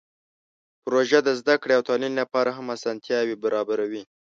[0.83, 4.03] پروژه د زده کړې او تعلیم لپاره هم اسانتیاوې برابروي.